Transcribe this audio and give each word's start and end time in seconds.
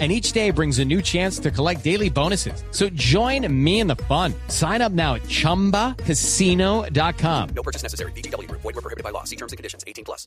and 0.00 0.10
each 0.10 0.32
day 0.32 0.50
brings 0.50 0.80
a 0.80 0.84
new 0.84 1.00
chance 1.00 1.38
to 1.38 1.52
collect 1.52 1.84
daily 1.84 2.10
bonuses. 2.10 2.64
So 2.72 2.88
join 2.96 3.46
me 3.64 3.78
in 3.78 3.86
the 3.86 3.94
fun. 3.94 4.34
Sign 4.48 4.82
up 4.82 4.90
now 4.90 5.14
at 5.14 5.22
ChumbaCasino.com. 5.28 7.48
No 7.54 7.62
purchase 7.62 7.84
necessary. 7.84 8.10
BGW. 8.12 8.50
Void 8.50 8.64
were 8.64 8.72
prohibited 8.72 9.04
by 9.04 9.10
law. 9.10 9.22
See 9.22 9.36
terms 9.36 9.52
and 9.52 9.56
conditions. 9.56 9.84
18 9.86 10.04
plus. 10.04 10.26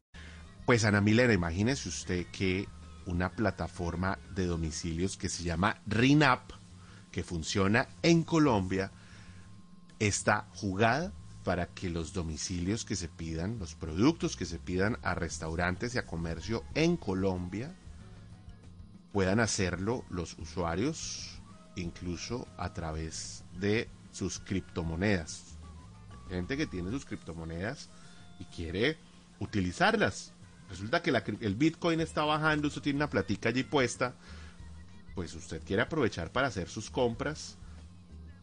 Pues 0.65 0.85
Ana 0.85 1.01
Milena, 1.01 1.33
imagínese 1.33 1.89
usted 1.89 2.27
que 2.31 2.69
una 3.05 3.29
plataforma 3.29 4.17
de 4.35 4.45
domicilios 4.45 5.17
que 5.17 5.27
se 5.29 5.43
llama 5.43 5.81
RINAP, 5.87 6.51
que 7.11 7.23
funciona 7.23 7.87
en 8.03 8.23
Colombia, 8.23 8.91
está 9.99 10.47
jugada 10.55 11.13
para 11.43 11.67
que 11.67 11.89
los 11.89 12.11
domicilios 12.11 12.83
que 12.83 12.97
se 12.97 13.07
pidan, 13.07 13.59
los 13.59 13.75
productos 13.75 14.35
que 14.35 14.45
se 14.45 14.59
pidan 14.59 14.97
a 15.01 15.15
restaurantes 15.15 15.95
y 15.95 15.97
a 15.97 16.05
comercio 16.05 16.65
en 16.75 16.97
Colombia, 16.97 17.73
puedan 19.11 19.39
hacerlo 19.39 20.05
los 20.09 20.37
usuarios 20.37 21.41
incluso 21.75 22.47
a 22.57 22.73
través 22.73 23.43
de 23.59 23.89
sus 24.11 24.39
criptomonedas. 24.39 25.57
Gente 26.29 26.57
que 26.57 26.67
tiene 26.67 26.91
sus 26.91 27.05
criptomonedas 27.05 27.89
y 28.39 28.45
quiere 28.45 28.97
utilizarlas. 29.39 30.33
Resulta 30.69 31.01
que 31.01 31.11
la 31.11 31.23
el 31.39 31.55
Bitcoin 31.55 32.01
está 32.01 32.25
bajando, 32.25 32.67
usted 32.67 32.81
tiene 32.81 32.97
una 32.97 33.09
platica 33.09 33.49
allí 33.49 33.63
puesta, 33.63 34.15
pues 35.15 35.33
usted 35.33 35.61
quiere 35.63 35.81
aprovechar 35.81 36.31
para 36.31 36.47
hacer 36.47 36.67
sus 36.67 36.89
compras 36.89 37.57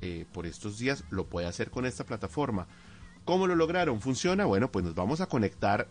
eh, 0.00 0.26
por 0.32 0.46
estos 0.46 0.78
días, 0.78 1.04
lo 1.10 1.26
puede 1.28 1.46
hacer 1.46 1.70
con 1.70 1.86
esta 1.86 2.04
plataforma. 2.04 2.66
¿Cómo 3.24 3.46
lo 3.46 3.54
lograron? 3.54 4.00
¿Funciona? 4.00 4.44
Bueno, 4.44 4.70
pues 4.70 4.84
nos 4.84 4.94
vamos 4.94 5.20
a 5.20 5.26
conectar 5.26 5.88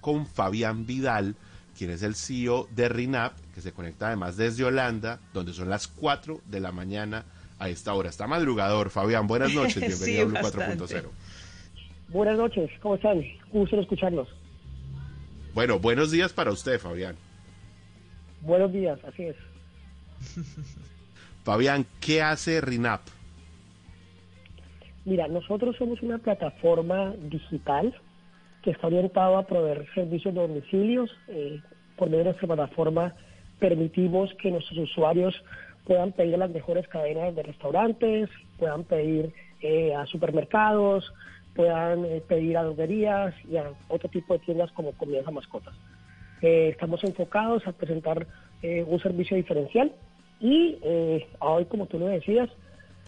con 0.00 0.26
Fabián 0.26 0.86
Vidal, 0.86 1.36
quien 1.76 1.90
es 1.90 2.02
el 2.02 2.14
CEO 2.14 2.68
de 2.74 2.88
RINAP, 2.88 3.32
que 3.54 3.60
se 3.60 3.72
conecta 3.72 4.08
además 4.08 4.36
desde 4.36 4.64
Holanda, 4.64 5.20
donde 5.32 5.52
son 5.52 5.68
las 5.70 5.86
4 5.86 6.40
de 6.46 6.60
la 6.60 6.72
mañana 6.72 7.24
a 7.58 7.68
esta 7.68 7.94
hora. 7.94 8.08
Está 8.08 8.26
madrugador, 8.26 8.90
Fabián. 8.90 9.26
Buenas 9.26 9.52
noches, 9.54 9.76
bienvenido 9.76 10.04
Sí, 10.06 10.20
a 10.20 10.24
Blue 10.24 10.34
bastante. 10.34 10.84
4.0. 10.84 11.04
Buenas 12.08 12.38
noches, 12.38 12.70
¿cómo 12.80 12.94
están? 12.94 13.22
Gusto 13.52 13.80
escucharlos. 13.80 14.28
Bueno, 15.54 15.78
buenos 15.78 16.10
días 16.10 16.32
para 16.32 16.50
usted, 16.52 16.78
Fabián. 16.78 17.16
Buenos 18.42 18.72
días, 18.72 18.98
así 19.04 19.24
es. 19.24 19.36
Fabián, 21.44 21.86
¿qué 22.00 22.22
hace 22.22 22.60
RINAP? 22.60 23.00
Mira, 25.04 25.28
nosotros 25.28 25.76
somos 25.76 26.02
una 26.02 26.18
plataforma 26.18 27.14
digital 27.30 27.94
está 28.70 28.86
orientada 28.86 29.38
a 29.38 29.46
proveer 29.46 29.86
servicios 29.94 30.34
de 30.34 30.40
domicilios. 30.40 31.10
Eh, 31.28 31.60
por 31.96 32.08
medio 32.08 32.24
de 32.24 32.30
nuestra 32.30 32.46
plataforma 32.46 33.14
permitimos 33.58 34.32
que 34.34 34.50
nuestros 34.50 34.78
usuarios 34.78 35.34
puedan 35.86 36.12
pedir 36.12 36.34
a 36.34 36.38
las 36.38 36.50
mejores 36.50 36.86
cadenas 36.88 37.34
de 37.34 37.42
restaurantes, 37.42 38.28
puedan 38.58 38.84
pedir 38.84 39.32
eh, 39.62 39.94
a 39.94 40.04
supermercados, 40.06 41.10
puedan 41.54 42.04
eh, 42.04 42.22
pedir 42.26 42.58
a 42.58 42.64
droguerías 42.64 43.34
y 43.48 43.56
a 43.56 43.70
otro 43.88 44.08
tipo 44.10 44.34
de 44.34 44.40
tiendas 44.40 44.70
como 44.72 44.92
comidas 44.92 45.26
a 45.26 45.30
mascotas. 45.30 45.74
Eh, 46.42 46.70
estamos 46.72 47.02
enfocados 47.04 47.66
a 47.66 47.72
presentar 47.72 48.26
un 48.62 48.98
servicio 48.98 49.36
diferencial 49.36 49.92
y 50.40 50.76
hoy, 51.38 51.66
como 51.66 51.86
tú 51.86 52.00
lo 52.00 52.06
decías, 52.06 52.48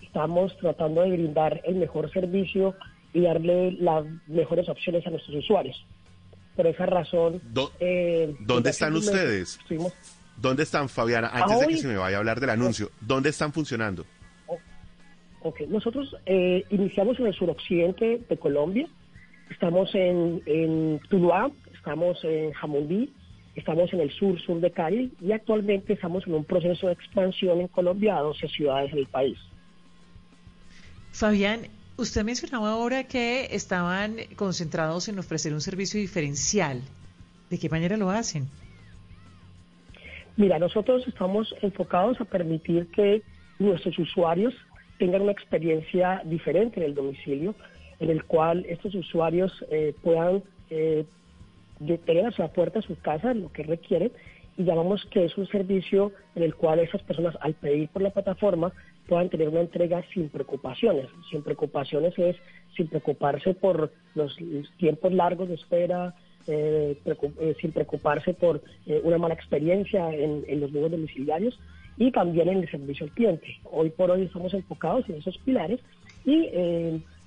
estamos 0.02 0.56
tratando 0.58 1.00
de 1.00 1.10
brindar 1.10 1.60
el 1.64 1.74
mejor 1.76 2.12
servicio 2.12 2.76
y 3.18 3.22
darle 3.22 3.72
las 3.72 4.04
mejores 4.26 4.68
opciones 4.68 5.06
a 5.06 5.10
nuestros 5.10 5.36
usuarios. 5.36 5.84
Por 6.56 6.66
esa 6.66 6.86
razón... 6.86 7.40
Do- 7.52 7.72
eh, 7.80 8.34
¿Dónde 8.40 8.70
están 8.70 8.94
ustedes? 8.94 9.58
estuvimos- 9.58 9.92
¿Dónde 10.36 10.62
están, 10.62 10.88
Fabián? 10.88 11.24
Antes 11.24 11.60
de 11.60 11.66
que 11.66 11.74
hoy- 11.74 11.80
se 11.80 11.88
me 11.88 11.96
vaya 11.96 12.16
a 12.16 12.20
hablar 12.20 12.38
del 12.40 12.50
anuncio, 12.50 12.90
¿dónde 13.00 13.30
están 13.30 13.52
funcionando? 13.52 14.04
Ok, 15.40 15.60
nosotros 15.68 16.16
eh, 16.26 16.64
iniciamos 16.70 17.18
en 17.20 17.26
el 17.26 17.34
suroccidente 17.34 18.20
de 18.28 18.36
Colombia, 18.38 18.86
estamos 19.50 19.94
en, 19.94 20.42
en 20.46 21.00
Tuluá, 21.08 21.50
estamos 21.74 22.18
en 22.24 22.52
Jamundí, 22.52 23.12
estamos 23.54 23.92
en 23.92 24.00
el 24.00 24.10
sur, 24.12 24.38
sur 24.40 24.60
de 24.60 24.70
Cali 24.72 25.12
y 25.20 25.30
actualmente 25.32 25.92
estamos 25.92 26.26
en 26.26 26.34
un 26.34 26.44
proceso 26.44 26.88
de 26.88 26.92
expansión 26.94 27.60
en 27.60 27.68
Colombia 27.68 28.16
a 28.16 28.20
12 28.20 28.48
ciudades 28.48 28.92
del 28.92 29.06
país. 29.06 29.38
Fabián, 31.12 31.62
usted 31.98 32.24
mencionaba 32.24 32.70
ahora 32.70 33.04
que 33.04 33.48
estaban 33.50 34.16
concentrados 34.36 35.08
en 35.08 35.18
ofrecer 35.18 35.52
un 35.52 35.60
servicio 35.60 36.00
diferencial. 36.00 36.80
¿De 37.50 37.58
qué 37.58 37.68
manera 37.68 37.96
lo 37.96 38.10
hacen? 38.10 38.46
Mira, 40.36 40.58
nosotros 40.58 41.06
estamos 41.08 41.52
enfocados 41.60 42.20
a 42.20 42.24
permitir 42.24 42.86
que 42.92 43.22
nuestros 43.58 43.98
usuarios 43.98 44.54
tengan 44.98 45.22
una 45.22 45.32
experiencia 45.32 46.22
diferente 46.24 46.78
en 46.78 46.86
el 46.86 46.94
domicilio, 46.94 47.54
en 47.98 48.10
el 48.10 48.24
cual 48.24 48.64
estos 48.68 48.94
usuarios 48.94 49.52
eh, 49.70 49.92
puedan 50.00 50.42
eh, 50.70 51.04
tener 52.06 52.26
a 52.26 52.30
su 52.30 52.48
puerta 52.52 52.78
de 52.78 52.86
su 52.86 52.96
casa 53.00 53.34
lo 53.34 53.52
que 53.52 53.64
requieren 53.64 54.12
y 54.56 54.64
llamamos 54.64 55.04
que 55.10 55.24
es 55.24 55.36
un 55.36 55.46
servicio 55.48 56.12
en 56.34 56.42
el 56.42 56.54
cual 56.54 56.80
esas 56.80 57.02
personas 57.02 57.36
al 57.40 57.54
pedir 57.54 57.88
por 57.88 58.02
la 58.02 58.10
plataforma 58.10 58.72
puedan 59.08 59.28
tener 59.28 59.48
una 59.48 59.60
entrega 59.60 60.04
sin 60.12 60.28
preocupaciones. 60.28 61.06
Sin 61.30 61.42
preocupaciones 61.42 62.16
es 62.18 62.36
sin 62.76 62.88
preocuparse 62.88 63.54
por 63.54 63.90
los, 64.14 64.36
tiempos 64.76 65.12
largos 65.12 65.48
de 65.48 65.54
espera, 65.54 66.14
eh, 66.46 66.96
eh, 67.04 67.54
sin 67.60 67.72
preocuparse 67.72 68.34
por 68.34 68.62
eh, 68.86 69.00
una 69.02 69.18
mala 69.18 69.34
experiencia 69.34 70.14
en, 70.14 70.60
los 70.60 70.70
nuevos 70.70 70.90
domiciliarios 70.90 71.58
y 71.96 72.12
también 72.12 72.48
en 72.48 72.58
el 72.58 72.70
servicio 72.70 73.06
al 73.06 73.12
cliente. 73.12 73.58
Hoy 73.64 73.90
por 73.90 74.10
hoy 74.10 74.22
estamos 74.22 74.54
enfocados 74.54 75.08
en 75.08 75.16
esos 75.16 75.36
pilares 75.38 75.80
y 76.24 76.48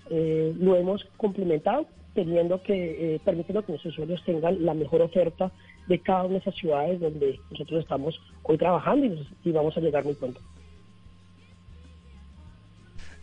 lo 0.10 0.76
hemos 0.76 1.04
complementado 1.18 1.88
teniendo 2.14 2.62
que, 2.62 3.16
eh, 3.16 3.20
permitiendo 3.24 3.64
que 3.64 3.72
nuestros 3.72 3.94
usuarios 3.94 4.24
tengan 4.26 4.66
la 4.66 4.74
mejor 4.74 5.02
oferta 5.02 5.52
de 5.88 6.00
cada 6.00 6.24
una 6.24 6.34
de 6.34 6.40
esas 6.40 6.56
ciudades 6.56 7.00
donde 7.00 7.40
nosotros 7.52 7.82
estamos 7.82 8.20
hoy 8.44 8.58
trabajando 8.58 9.24
y 9.44 9.52
vamos 9.52 9.76
a 9.78 9.80
llegar 9.80 10.04
muy 10.04 10.14
pronto. 10.14 10.40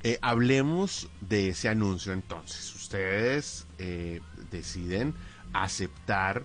Eh, 0.04 0.18
hablemos 0.22 1.08
de 1.20 1.48
ese 1.48 1.68
anuncio 1.68 2.12
entonces. 2.12 2.74
Ustedes 2.74 3.66
eh, 3.78 4.20
deciden 4.50 5.14
aceptar 5.52 6.42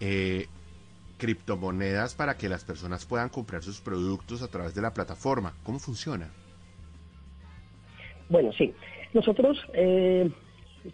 eh, 0.00 0.46
criptomonedas 1.18 2.14
para 2.14 2.36
que 2.36 2.48
las 2.48 2.64
personas 2.64 3.04
puedan 3.04 3.28
comprar 3.28 3.62
sus 3.62 3.80
productos 3.80 4.42
a 4.42 4.48
través 4.48 4.74
de 4.74 4.82
la 4.82 4.94
plataforma. 4.94 5.54
¿Cómo 5.64 5.78
funciona? 5.78 6.28
Bueno, 8.28 8.52
sí. 8.52 8.74
Nosotros 9.12 9.58
eh, 9.74 10.30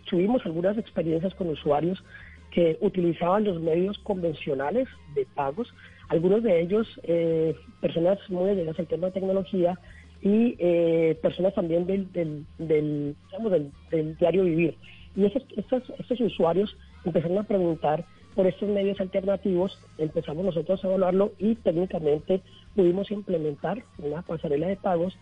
tuvimos 0.08 0.44
algunas 0.46 0.78
experiencias 0.78 1.34
con 1.34 1.48
usuarios 1.48 2.02
que 2.50 2.78
utilizaban 2.80 3.44
los 3.44 3.60
medios 3.60 3.98
convencionales 3.98 4.88
de 5.14 5.26
pagos, 5.34 5.74
algunos 6.08 6.42
de 6.42 6.60
ellos 6.60 6.88
eh, 7.02 7.56
personas 7.80 8.18
muy 8.28 8.50
allegadas 8.50 8.78
al 8.78 8.86
tema 8.86 9.08
de 9.08 9.12
tecnología 9.14 9.78
y 10.24 10.56
eh, 10.58 11.18
personas 11.20 11.54
también 11.54 11.86
del, 11.86 12.10
del, 12.12 13.14
digamos, 13.26 13.52
del, 13.90 14.16
diario 14.16 14.44
vivir. 14.44 14.74
Y 15.14 15.26
esos, 15.26 15.44
estos, 15.54 15.82
estos 15.98 16.18
usuarios 16.18 16.74
empezaron 17.04 17.36
a 17.36 17.42
preguntar 17.42 18.06
por 18.34 18.46
estos 18.46 18.68
medios 18.70 18.98
alternativos, 19.00 19.78
empezamos 19.98 20.46
nosotros 20.46 20.82
a 20.82 20.88
evaluarlo 20.88 21.32
y 21.38 21.56
técnicamente 21.56 22.40
pudimos 22.74 23.10
implementar 23.10 23.84
una 23.98 24.22
pasarela 24.22 24.66
de 24.66 24.76
pagos 24.76 25.14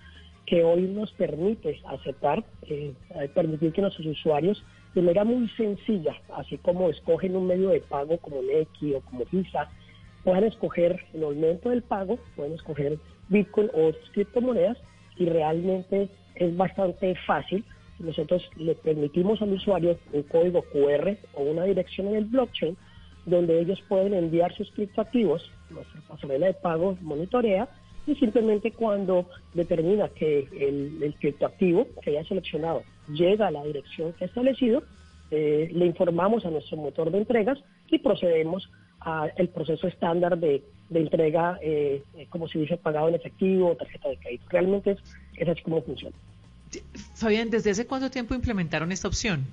que 0.47 0.63
hoy 0.63 0.83
nos 0.83 1.13
permite 1.15 1.81
aceptar, 1.85 2.45
eh, 2.69 2.95
permitir 3.35 3.73
que 3.73 3.83
nuestros 3.83 4.07
usuarios 4.07 4.65
de 4.95 5.03
manera 5.03 5.25
muy 5.25 5.49
sencilla, 5.57 6.15
así 6.37 6.59
como 6.59 6.89
escogen 6.89 7.35
un 7.35 7.49
medio 7.49 7.71
de 7.71 7.81
pago 7.81 8.19
como 8.19 8.41
Nequi 8.41 8.95
o 8.95 9.01
como 9.01 9.25
Visa, 9.33 9.69
puedan 10.23 10.45
escoger 10.45 11.01
el 11.13 11.23
momento 11.23 11.71
del 11.71 11.83
pago, 11.83 12.21
pueden 12.37 12.53
escoger 12.53 12.99
Bitcoin 13.29 13.69
o 13.75 13.89
otras 13.89 14.09
criptomonedas 14.13 14.79
y 15.17 15.27
realmente 15.27 16.09
es 16.35 16.57
bastante 16.57 17.15
fácil. 17.27 17.65
Nosotros 17.99 18.49
le 18.57 18.75
permitimos 18.75 19.41
al 19.43 19.53
usuario 19.53 19.99
un 20.13 20.23
código 20.25 20.63
QR 20.73 21.17
o 21.35 21.43
una 21.43 21.65
dirección 21.65 22.09
en 22.09 22.17
el 22.17 22.25
blockchain 22.25 22.77
donde 23.27 23.61
ellos 23.61 23.81
pueden 23.89 24.15
enviar 24.15 24.53
sus 24.55 24.71
criptoactivos, 24.73 25.49
nuestra 25.71 26.01
pasarela 26.09 26.47
de 26.47 26.55
pago 26.55 26.97
monitorea 27.03 27.69
y 28.07 28.17
simplemente 28.17 28.73
cuando 28.73 29.27
determina 29.55 30.09
que 30.09 30.49
el, 30.59 31.15
criptoactivo 31.21 31.87
que 32.03 32.11
haya 32.11 32.29
seleccionado 32.29 32.83
llega 33.09 33.47
a 33.47 33.51
la 33.53 33.63
dirección 33.65 34.13
que 34.15 34.25
ha 34.25 34.27
establecido, 34.27 34.83
eh, 35.31 35.71
le 35.73 35.87
informamos 35.87 36.45
a 36.45 36.51
nuestro 36.51 36.77
motor 36.77 37.11
de 37.13 37.19
entregas 37.19 37.59
y 37.89 37.99
procedemos 37.99 38.69
al 39.05 39.49
proceso 39.49 39.87
estándar 39.87 40.39
de, 40.39 40.63
entrega, 40.91 41.59
eh, 41.63 42.03
como 42.29 42.49
si 42.49 42.59
hubiese 42.59 42.77
pagado 42.77 43.09
en 43.09 43.15
efectivo 43.15 43.71
o 43.71 43.77
tarjeta 43.77 44.11
de 44.11 44.17
crédito. 44.19 44.45
Realmente 44.51 44.91
es, 44.93 44.99
es 45.37 45.49
así 45.49 45.63
como 45.63 45.83
funciona. 45.83 46.17
Fabián, 47.15 47.51
¿desde 47.51 47.71
hace 47.71 47.87
cuánto 47.87 48.11
tiempo 48.11 48.35
implementaron 48.35 48.93
esta 48.93 49.09
opción? 49.09 49.47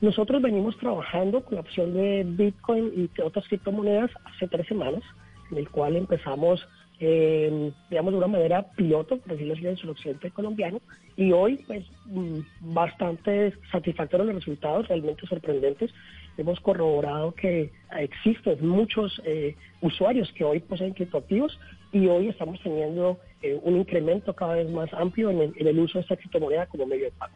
Nosotros 0.00 0.42
venimos 0.42 0.76
trabajando 0.78 1.42
con 1.42 1.54
la 1.54 1.60
opción 1.62 1.94
de 1.94 2.24
Bitcoin 2.26 2.92
y 2.94 3.20
otras 3.22 3.46
criptomonedas 3.48 4.10
hace 4.24 4.48
tres 4.48 4.66
semanas, 4.66 5.02
en 5.50 5.58
el 5.58 5.70
cual 5.70 5.96
empezamos, 5.96 6.66
eh, 7.06 7.72
digamos, 7.90 8.12
de 8.12 8.18
una 8.18 8.26
manera 8.26 8.62
piloto, 8.76 9.18
por 9.18 9.32
decirlo 9.32 9.54
así, 9.54 9.66
en 9.66 9.78
el 9.82 9.90
occidente 9.90 10.30
colombiano, 10.30 10.80
y 11.16 11.32
hoy, 11.32 11.56
pues, 11.66 11.84
mm, 12.06 12.40
bastante 12.72 13.52
satisfactorios 13.70 14.26
los 14.26 14.36
resultados, 14.36 14.88
realmente 14.88 15.26
sorprendentes. 15.26 15.92
Hemos 16.36 16.58
corroborado 16.60 17.32
que 17.32 17.70
existen 17.96 18.66
muchos 18.66 19.20
eh, 19.24 19.54
usuarios 19.80 20.32
que 20.32 20.44
hoy 20.44 20.60
poseen 20.60 20.92
criptoactivos 20.94 21.58
y 21.92 22.06
hoy 22.08 22.28
estamos 22.28 22.60
teniendo 22.62 23.20
eh, 23.40 23.58
un 23.62 23.76
incremento 23.76 24.34
cada 24.34 24.54
vez 24.54 24.68
más 24.70 24.92
amplio 24.94 25.30
en 25.30 25.40
el, 25.42 25.52
en 25.56 25.66
el 25.68 25.78
uso 25.78 25.98
de 25.98 26.02
esta 26.02 26.16
criptomoneda 26.16 26.66
como 26.66 26.86
medio 26.86 27.04
de 27.04 27.12
pago. 27.12 27.34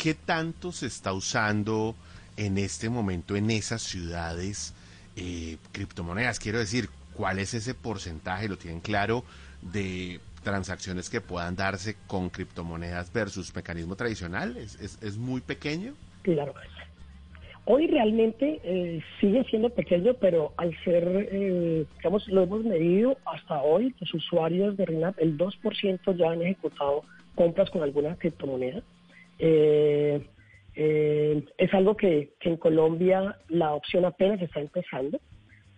¿qué 0.00 0.14
tanto 0.14 0.72
se 0.72 0.86
está 0.86 1.12
usando 1.12 1.94
en 2.38 2.56
este 2.56 2.88
momento 2.88 3.36
en 3.36 3.50
esas 3.50 3.82
ciudades 3.82 4.72
eh, 5.14 5.58
criptomonedas? 5.72 6.38
Quiero 6.38 6.58
decir, 6.58 6.88
¿cuál 7.20 7.38
es 7.38 7.52
ese 7.52 7.74
porcentaje? 7.74 8.48
¿Lo 8.48 8.56
tienen 8.56 8.80
claro? 8.80 9.24
De 9.60 10.20
transacciones 10.42 11.10
que 11.10 11.20
puedan 11.20 11.54
darse 11.54 11.96
con 12.06 12.30
criptomonedas 12.30 13.12
versus 13.12 13.54
mecanismo 13.54 13.94
tradicional? 13.94 14.56
¿Es, 14.56 15.18
muy 15.18 15.42
pequeño? 15.42 15.92
Claro. 16.22 16.54
Hoy 17.66 17.88
realmente 17.88 18.58
eh, 18.64 19.02
sigue 19.20 19.44
siendo 19.50 19.68
pequeño, 19.68 20.14
pero 20.14 20.54
al 20.56 20.74
ser, 20.82 21.28
eh, 21.30 21.84
digamos, 21.98 22.26
lo 22.28 22.42
hemos 22.44 22.64
medido 22.64 23.18
hasta 23.26 23.60
hoy, 23.60 23.94
los 24.00 24.14
usuarios 24.14 24.78
de 24.78 24.86
RINAP, 24.86 25.18
el 25.18 25.36
2% 25.36 26.16
ya 26.16 26.30
han 26.30 26.40
ejecutado 26.40 27.04
compras 27.34 27.68
con 27.68 27.82
alguna 27.82 28.16
criptomoneda. 28.16 28.82
Eh, 29.38 30.24
eh, 30.74 31.44
es 31.58 31.74
algo 31.74 31.98
que, 31.98 32.32
en 32.40 32.56
Colombia 32.56 33.36
la 33.48 33.74
opción 33.74 34.06
apenas 34.06 34.40
está 34.40 34.60
empezando, 34.60 35.20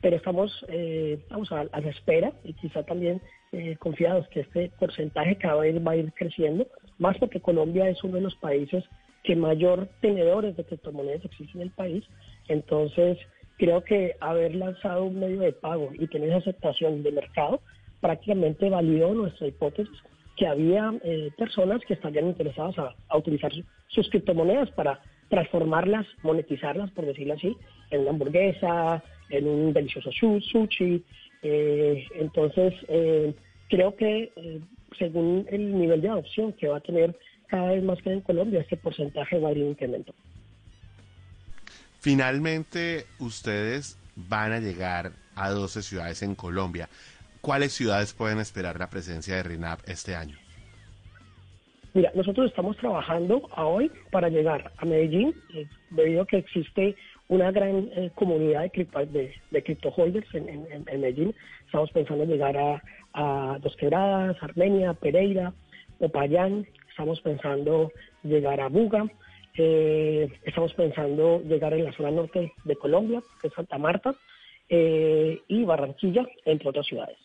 pero 0.02 0.16
estamos 0.16 0.52
eh, 0.69 1.19
a, 1.31 1.81
la 1.81 1.90
espera 1.90 2.32
y 2.44 2.52
quizá 2.54 2.82
también 2.82 3.22
eh, 3.52 3.76
confiados 3.78 4.28
que 4.28 4.40
este 4.40 4.70
porcentaje 4.78 5.37
cada 5.37 5.60
vez 5.60 5.76
va 5.87 5.93
a 5.93 5.96
ir 5.96 6.12
creciendo, 6.12 6.66
más 6.99 7.16
porque 7.19 7.40
Colombia 7.40 7.88
es 7.88 8.02
uno 8.04 8.16
de 8.16 8.22
los 8.22 8.34
países 8.37 8.84
que 9.22 9.37
mayor 9.37 9.88
tenedores 10.00 10.56
de 10.56 10.64
criptomonedas 10.64 11.25
existe 11.25 11.56
en 11.56 11.62
el 11.62 11.70
país. 11.70 12.04
Entonces, 12.49 13.19
creo 13.56 13.84
que 13.84 14.16
haber 14.20 14.54
lanzado 14.56 15.04
un 15.04 15.20
medio 15.20 15.40
de 15.40 15.52
pago 15.52 15.90
y 15.96 16.08
tener 16.08 16.31
esa 16.31 16.38
aceptación 16.38 17.02
de 17.02 17.12
mercado 17.12 17.60
prácticamente 18.00 18.69
validó 18.69 19.14
nuestra 19.14 19.46
hipótesis 19.46 19.96
que 20.37 20.46
había 20.46 20.93
eh, 21.05 21.31
personas 21.38 21.81
que 21.87 21.94
estarían 21.94 22.26
interesadas 22.26 22.75
a, 22.78 23.16
utilizar 23.16 23.52
sus 23.88 24.08
criptomonedas 24.10 24.70
para 24.72 25.00
transformarlas, 25.28 26.06
monetizarlas, 26.22 26.90
por 26.90 27.06
decirlo 27.06 27.34
así, 27.34 27.56
en 27.90 28.00
una 28.00 28.10
hamburguesa, 28.10 29.02
en 29.32 29.49
un 29.49 29.73
delicioso 29.73 30.11
sushi. 30.12 31.02
Eh, 31.43 32.05
entonces, 32.14 32.75
eh, 32.88 33.34
creo 33.69 33.96
que 33.96 34.32
según 34.99 35.46
el 35.50 35.76
nivel 35.76 36.00
de 36.00 36.08
adopción 36.08 36.52
que 36.52 36.69
va 36.69 36.76
a 36.76 36.81
tener 36.81 37.17
cada 37.49 37.73
vez 37.73 37.82
más 37.82 38.00
que 38.02 38.12
en 38.12 38.20
Colombia, 38.20 38.61
este 38.61 38.76
porcentaje 38.76 39.38
va 39.38 39.49
a 39.49 39.52
ir 39.52 39.58
en 39.58 39.69
incremento. 39.70 40.14
Finalmente, 42.00 43.06
ustedes 43.19 43.99
van 44.17 44.52
a 44.52 44.61
llegar 44.61 45.12
a 45.34 45.50
12 45.50 45.82
ciudades 45.82 46.23
en 46.23 46.34
Colombia. 46.34 46.88
¿cuáles 47.43 47.73
ciudades 47.73 48.14
pueden 48.14 48.38
esperar 48.38 48.79
la 48.79 48.88
presencia 48.88 49.37
de 49.37 49.43
RINAP 49.43 49.81
este 49.87 50.17
año? 50.17 50.38
Mira, 51.93 52.11
nosotros 52.14 52.49
estamos 52.49 52.79
trabajando 52.79 53.46
a 53.55 53.67
hoy 53.67 53.93
para 54.11 54.31
llegar 54.31 54.73
a 54.79 54.84
Medellín, 54.87 55.34
eh, 55.52 55.67
debido 55.90 56.23
a 56.23 56.26
que 56.26 56.38
existe 56.38 56.96
una 57.32 57.50
gran 57.50 57.88
eh, 57.96 58.11
comunidad 58.14 58.70
de, 58.70 58.87
de, 59.06 59.34
de 59.50 59.93
holders 59.96 60.34
en, 60.34 60.84
Medellín. 60.84 61.34
Estamos 61.64 61.90
pensando 61.90 62.25
en 62.25 62.31
llegar 62.31 62.56
a, 62.58 63.58
Dos 63.61 63.75
Quebradas, 63.76 64.37
Armenia, 64.43 64.93
Pereira, 64.93 65.55
Popayán. 65.99 66.67
Estamos 66.90 67.20
pensando 67.23 67.90
llegar 68.23 68.61
a 68.61 68.69
Buga. 68.69 69.06
Eh, 69.56 70.31
estamos 70.44 70.75
pensando 70.75 71.43
llegar 71.43 71.73
en 71.73 71.84
la 71.84 71.93
zona 71.93 72.11
norte 72.11 72.52
de 72.64 72.76
Colombia, 72.76 73.23
que 73.40 73.49
es 73.49 73.55
Santa 73.55 73.79
Marta, 73.79 74.14
y 74.69 75.64
Barranquilla, 75.64 76.26
entre 76.46 76.70
otras 76.70 76.87
ciudades. 76.87 77.19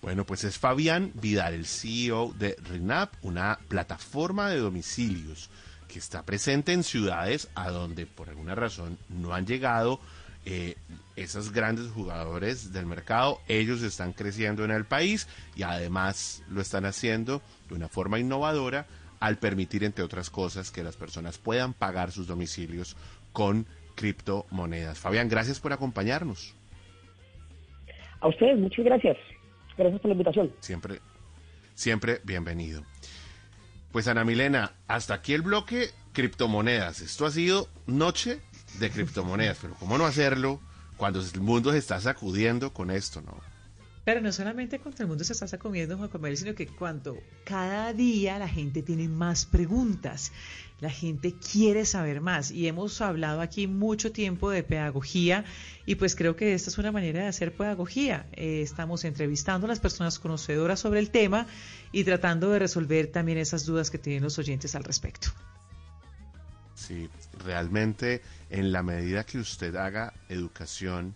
Bueno, 0.00 0.24
pues 0.24 0.44
es 0.44 0.58
Fabián 0.58 1.10
Vidal, 1.14 1.54
el 1.54 1.66
CEO 1.66 2.32
de 2.38 2.54
RINAP, 2.70 3.14
una 3.22 3.58
plataforma 3.68 4.50
de 4.50 4.58
domicilios 4.58 5.50
que 5.88 5.98
está 5.98 6.22
presente 6.24 6.72
en 6.72 6.82
ciudades 6.82 7.48
a 7.54 7.70
donde 7.70 8.06
por 8.06 8.28
alguna 8.28 8.54
razón 8.54 8.98
no 9.08 9.34
han 9.34 9.46
llegado 9.46 10.00
eh, 10.46 10.76
esos 11.16 11.52
grandes 11.52 11.90
jugadores 11.90 12.72
del 12.72 12.86
mercado. 12.86 13.40
Ellos 13.48 13.82
están 13.82 14.12
creciendo 14.12 14.64
en 14.64 14.70
el 14.70 14.84
país 14.84 15.28
y 15.56 15.62
además 15.62 16.42
lo 16.48 16.60
están 16.60 16.84
haciendo 16.84 17.40
de 17.68 17.74
una 17.74 17.88
forma 17.88 18.18
innovadora 18.18 18.86
al 19.20 19.38
permitir, 19.38 19.84
entre 19.84 20.04
otras 20.04 20.28
cosas, 20.28 20.70
que 20.70 20.82
las 20.82 20.96
personas 20.96 21.38
puedan 21.38 21.72
pagar 21.72 22.12
sus 22.12 22.26
domicilios 22.26 22.96
con 23.32 23.66
criptomonedas. 23.94 24.98
Fabián, 24.98 25.28
gracias 25.28 25.60
por 25.60 25.72
acompañarnos. 25.72 26.54
A 28.20 28.28
ustedes, 28.28 28.58
muchas 28.58 28.84
gracias. 28.84 29.16
Gracias 29.76 30.00
por 30.00 30.08
la 30.08 30.12
invitación. 30.12 30.52
Siempre, 30.60 31.00
siempre 31.74 32.20
bienvenido. 32.24 32.82
Pues 33.94 34.08
Ana 34.08 34.24
Milena, 34.24 34.72
hasta 34.88 35.14
aquí 35.14 35.34
el 35.34 35.42
bloque 35.42 35.92
criptomonedas. 36.12 37.00
Esto 37.00 37.26
ha 37.26 37.30
sido 37.30 37.68
noche 37.86 38.40
de 38.80 38.90
criptomonedas, 38.90 39.58
pero 39.62 39.74
¿cómo 39.74 39.96
no 39.96 40.04
hacerlo 40.04 40.60
cuando 40.96 41.20
el 41.20 41.40
mundo 41.40 41.70
se 41.70 41.78
está 41.78 42.00
sacudiendo 42.00 42.72
con 42.72 42.90
esto, 42.90 43.22
no? 43.22 43.40
Pero 44.04 44.20
no 44.20 44.32
solamente 44.32 44.78
cuando 44.78 45.02
el 45.02 45.08
mundo 45.08 45.24
se 45.24 45.32
está 45.32 45.48
sacudiendo, 45.48 45.96
Juan 45.96 46.10
Manuel, 46.12 46.36
sino 46.36 46.54
que 46.54 46.66
cuando 46.66 47.18
cada 47.44 47.92
día 47.94 48.38
la 48.38 48.48
gente 48.48 48.82
tiene 48.82 49.08
más 49.08 49.46
preguntas, 49.46 50.30
la 50.80 50.90
gente 50.90 51.34
quiere 51.34 51.86
saber 51.86 52.20
más. 52.20 52.50
Y 52.50 52.68
hemos 52.68 53.00
hablado 53.00 53.40
aquí 53.40 53.66
mucho 53.66 54.12
tiempo 54.12 54.50
de 54.50 54.62
pedagogía 54.62 55.46
y 55.86 55.94
pues 55.94 56.14
creo 56.14 56.36
que 56.36 56.52
esta 56.52 56.68
es 56.68 56.76
una 56.76 56.92
manera 56.92 57.22
de 57.22 57.28
hacer 57.28 57.56
pedagogía. 57.56 58.26
Eh, 58.32 58.60
estamos 58.60 59.04
entrevistando 59.04 59.66
a 59.66 59.68
las 59.68 59.80
personas 59.80 60.18
conocedoras 60.18 60.80
sobre 60.80 61.00
el 61.00 61.10
tema 61.10 61.46
y 61.90 62.04
tratando 62.04 62.50
de 62.50 62.58
resolver 62.58 63.06
también 63.06 63.38
esas 63.38 63.64
dudas 63.64 63.90
que 63.90 63.98
tienen 63.98 64.22
los 64.22 64.38
oyentes 64.38 64.74
al 64.74 64.84
respecto. 64.84 65.28
Sí, 66.74 67.08
realmente 67.42 68.20
en 68.50 68.70
la 68.70 68.82
medida 68.82 69.24
que 69.24 69.38
usted 69.38 69.74
haga 69.76 70.12
educación, 70.28 71.14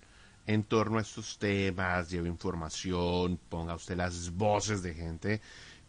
en 0.48 0.64
torno 0.64 0.96
a 0.96 1.02
estos 1.02 1.38
temas, 1.38 2.08
lleve 2.08 2.26
información, 2.26 3.38
ponga 3.50 3.74
usted 3.74 3.98
las 3.98 4.30
voces 4.30 4.82
de 4.82 4.94
gente 4.94 5.42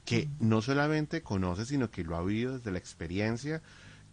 que 0.03 0.27
no 0.41 0.61
solamente 0.61 1.21
conoce, 1.23 1.65
sino 1.65 1.89
que 1.89 2.03
lo 2.03 2.17
ha 2.17 2.23
vivido 2.23 2.57
desde 2.57 2.71
la 2.71 2.77
experiencia, 2.77 3.61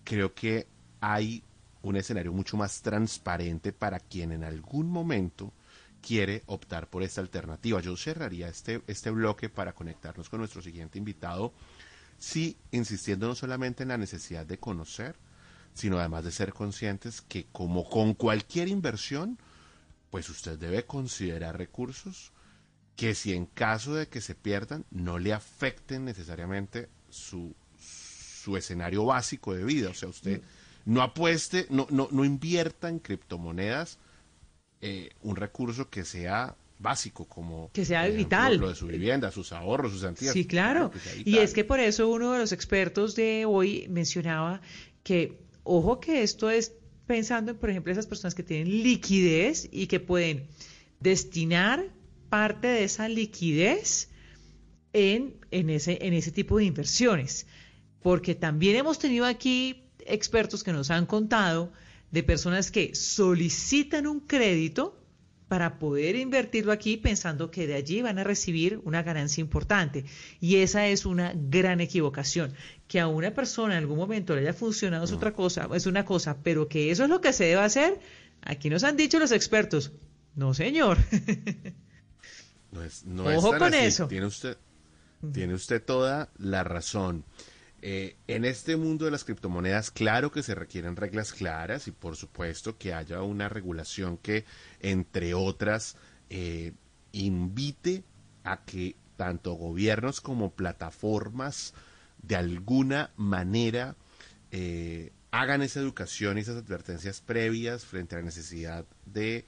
creo 0.04 0.34
que 0.34 0.68
hay 1.00 1.42
un 1.82 1.96
escenario 1.96 2.32
mucho 2.32 2.56
más 2.56 2.80
transparente 2.80 3.72
para 3.72 3.98
quien 3.98 4.30
en 4.30 4.44
algún 4.44 4.88
momento 4.88 5.52
quiere 6.00 6.44
optar 6.46 6.88
por 6.88 7.02
esta 7.02 7.20
alternativa. 7.20 7.80
Yo 7.80 7.96
cerraría 7.96 8.46
este, 8.46 8.82
este 8.86 9.10
bloque 9.10 9.48
para 9.48 9.72
conectarnos 9.72 10.28
con 10.28 10.38
nuestro 10.38 10.62
siguiente 10.62 10.96
invitado, 10.96 11.52
sí 12.18 12.56
insistiendo 12.70 13.26
no 13.26 13.34
solamente 13.34 13.82
en 13.82 13.88
la 13.88 13.98
necesidad 13.98 14.46
de 14.46 14.58
conocer, 14.58 15.16
sino 15.74 15.98
además 15.98 16.22
de 16.22 16.30
ser 16.30 16.52
conscientes 16.52 17.20
que 17.20 17.46
como 17.50 17.90
con 17.90 18.14
cualquier 18.14 18.68
inversión, 18.68 19.38
pues 20.16 20.30
usted 20.30 20.58
debe 20.58 20.87
considerar 20.87 21.58
recursos 21.58 22.32
que 22.96 23.14
si 23.14 23.35
en 23.35 23.44
caso 23.44 23.94
de 23.94 24.08
que 24.08 24.23
se 24.23 24.35
pierdan 24.35 24.87
no 24.90 25.18
le 25.18 25.35
afecten 25.35 26.06
necesariamente 26.06 26.88
su, 27.11 27.54
su 27.78 28.56
escenario 28.56 29.04
básico 29.04 29.52
de 29.52 29.62
vida. 29.62 29.90
O 29.90 29.92
sea, 29.92 30.08
usted 30.08 30.40
no 30.87 31.02
apueste, 31.02 31.66
no, 31.68 31.87
no, 31.90 32.08
no 32.11 32.25
invierta 32.25 32.88
en 32.88 32.99
criptomonedas 32.99 33.99
eh, 34.80 35.11
un 35.20 35.37
recurso 35.37 35.90
que 35.90 36.02
sea 36.06 36.56
básico 36.78 37.26
como 37.26 37.70
que 37.75 37.85
sea 37.85 38.08
vital. 38.08 38.56
lo 38.56 38.70
de 38.70 38.75
su 38.75 38.87
vivienda 38.87 39.30
sus 39.30 39.52
ahorros 39.52 39.92
sus 39.92 40.04
antiguas 40.04 40.32
sí 40.32 40.46
claro. 40.46 40.92
y 41.25 41.38
es 41.38 41.52
que 41.52 41.64
por 41.64 41.80
eso 41.80 42.08
uno 42.08 42.32
de 42.32 42.38
los 42.38 42.52
expertos 42.52 43.16
de 43.16 43.44
hoy 43.46 43.87
mencionaba 43.88 44.62
que 45.02 45.38
ojo 45.62 46.00
que 46.00 46.23
esto 46.23 46.49
es 46.50 46.73
pensando 47.06 47.52
en, 47.52 47.58
por 47.58 47.70
ejemplo, 47.70 47.92
esas 47.92 48.06
personas 48.06 48.34
que 48.34 48.42
tienen 48.42 48.82
liquidez 48.82 49.68
y 49.70 49.86
que 49.86 50.00
pueden 50.00 50.46
destinar 51.00 51.92
parte 52.28 52.68
de 52.68 52.84
esa 52.84 53.08
liquidez 53.08 54.10
en, 54.92 55.36
en, 55.50 55.70
ese, 55.70 55.98
en 56.02 56.14
ese 56.14 56.32
tipo 56.32 56.58
de 56.58 56.64
inversiones. 56.64 57.46
Porque 58.02 58.34
también 58.34 58.76
hemos 58.76 58.98
tenido 58.98 59.26
aquí 59.26 59.84
expertos 60.06 60.62
que 60.62 60.72
nos 60.72 60.90
han 60.90 61.06
contado 61.06 61.72
de 62.10 62.22
personas 62.22 62.70
que 62.70 62.94
solicitan 62.94 64.06
un 64.06 64.20
crédito 64.20 64.98
para 65.48 65.78
poder 65.78 66.16
invertirlo 66.16 66.72
aquí 66.72 66.96
pensando 66.96 67.50
que 67.50 67.66
de 67.66 67.74
allí 67.74 68.02
van 68.02 68.18
a 68.18 68.24
recibir 68.24 68.80
una 68.84 69.02
ganancia 69.02 69.40
importante. 69.40 70.04
Y 70.40 70.56
esa 70.56 70.88
es 70.88 71.06
una 71.06 71.32
gran 71.34 71.80
equivocación. 71.80 72.52
Que 72.88 73.00
a 73.00 73.06
una 73.06 73.32
persona 73.32 73.74
en 73.74 73.78
algún 73.78 73.98
momento 73.98 74.34
le 74.34 74.42
haya 74.42 74.52
funcionado 74.52 75.04
es 75.04 75.12
otra 75.12 75.32
cosa, 75.32 75.68
es 75.74 75.86
una 75.86 76.04
cosa, 76.04 76.36
pero 76.42 76.68
que 76.68 76.90
eso 76.90 77.04
es 77.04 77.10
lo 77.10 77.20
que 77.20 77.32
se 77.32 77.44
debe 77.44 77.62
hacer, 77.62 78.00
aquí 78.42 78.70
nos 78.70 78.84
han 78.84 78.96
dicho 78.96 79.18
los 79.18 79.32
expertos. 79.32 79.92
No, 80.34 80.54
señor. 80.54 80.98
No 82.72 83.30
es, 83.30 83.38
Ojo 83.38 83.56
con 83.56 83.72
así. 83.72 83.86
eso. 83.86 84.06
Tiene 84.06 84.26
usted, 84.26 84.58
tiene 85.32 85.54
usted 85.54 85.82
toda 85.82 86.28
la 86.36 86.62
razón. 86.62 87.24
Eh, 87.83 88.16
en 88.26 88.45
este 88.45 88.76
mundo 88.76 89.04
de 89.04 89.11
las 89.11 89.25
criptomonedas, 89.25 89.90
claro 89.90 90.33
que 90.33 90.42
se 90.42 90.54
requieren 90.54 90.97
reglas 90.97 91.33
claras 91.33 91.88
y 91.88 91.92
por 91.92 92.16
supuesto 92.16 92.78
que 92.78 92.95
haya 92.95 93.23
una 93.23 93.49
regulación 93.49 94.16
que, 94.16 94.45
entre 94.80 95.35
otras, 95.35 95.97
eh, 96.30 96.73
invite 97.12 98.02
a 98.45 98.64
que 98.64 98.97
tanto 99.16 99.52
gobiernos 99.54 100.21
como 100.21 100.52
plataformas 100.52 101.75
de 102.23 102.37
alguna 102.37 103.11
manera 103.16 103.97
eh, 104.50 105.12
hagan 105.30 105.62
esa 105.62 105.80
educación 105.80 106.38
y 106.38 106.40
esas 106.40 106.56
advertencias 106.56 107.21
previas 107.21 107.85
frente 107.85 108.14
a 108.14 108.18
la 108.18 108.25
necesidad 108.25 108.85
de 109.04 109.45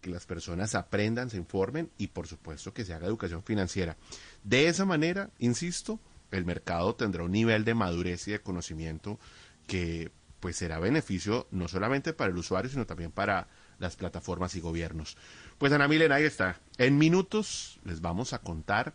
que 0.00 0.10
las 0.10 0.26
personas 0.26 0.74
aprendan, 0.74 1.30
se 1.30 1.36
informen 1.36 1.90
y 1.98 2.08
por 2.08 2.28
supuesto 2.28 2.72
que 2.72 2.84
se 2.84 2.94
haga 2.94 3.06
educación 3.06 3.42
financiera. 3.42 3.96
De 4.44 4.68
esa 4.68 4.84
manera, 4.84 5.30
insisto, 5.38 5.98
el 6.36 6.44
mercado 6.44 6.94
tendrá 6.94 7.22
un 7.24 7.32
nivel 7.32 7.64
de 7.64 7.74
madurez 7.74 8.26
y 8.28 8.32
de 8.32 8.40
conocimiento 8.40 9.18
que 9.66 10.10
pues 10.40 10.56
será 10.56 10.78
beneficio 10.78 11.46
no 11.50 11.66
solamente 11.68 12.12
para 12.12 12.30
el 12.30 12.36
usuario, 12.36 12.70
sino 12.70 12.86
también 12.86 13.10
para 13.10 13.48
las 13.78 13.96
plataformas 13.96 14.54
y 14.54 14.60
gobiernos. 14.60 15.16
Pues 15.58 15.72
Ana 15.72 15.88
Milen, 15.88 16.12
ahí 16.12 16.24
está. 16.24 16.60
En 16.78 16.98
minutos 16.98 17.80
les 17.84 18.00
vamos 18.00 18.32
a 18.32 18.38
contar 18.38 18.94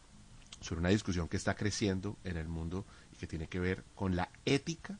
sobre 0.59 0.79
una 0.79 0.89
discusión 0.89 1.27
que 1.27 1.37
está 1.37 1.55
creciendo 1.55 2.17
en 2.23 2.37
el 2.37 2.47
mundo 2.47 2.85
y 3.13 3.17
que 3.17 3.27
tiene 3.27 3.47
que 3.47 3.59
ver 3.59 3.83
con 3.95 4.15
la 4.15 4.29
ética 4.45 4.99